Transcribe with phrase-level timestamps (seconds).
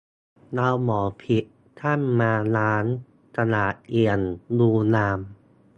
[0.53, 1.43] เราบ่ผิด
[1.81, 2.85] ท่านมาล้าง
[3.35, 4.21] สะอาดเอี่ยม
[4.59, 5.19] ดูงาม